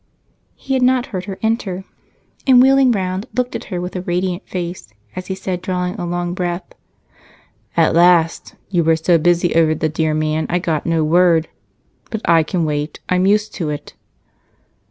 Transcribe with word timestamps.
He 0.55 0.73
had 0.73 0.81
not 0.81 1.05
heard 1.13 1.25
her 1.25 1.37
enter, 1.43 1.83
and 2.47 2.59
wheeling 2.59 2.95
around, 2.95 3.27
looked 3.35 3.55
at 3.55 3.65
her 3.65 3.79
with 3.79 3.95
a 3.95 4.01
radiant 4.01 4.47
face 4.49 4.87
as 5.15 5.27
he 5.27 5.35
said, 5.35 5.61
drawing 5.61 5.93
a 5.99 6.07
long 6.07 6.33
breath, 6.33 6.63
"At 7.77 7.93
last! 7.93 8.55
You 8.69 8.83
were 8.83 8.95
so 8.95 9.19
busy 9.19 9.53
over 9.53 9.75
the 9.75 9.89
dear 9.89 10.15
man, 10.15 10.47
I 10.49 10.57
got 10.57 10.87
no 10.87 11.03
word. 11.03 11.49
But 12.09 12.27
I 12.27 12.41
can 12.41 12.65
wait 12.65 12.99
I'm 13.09 13.27
used 13.27 13.53
to 13.53 13.69
it." 13.69 13.93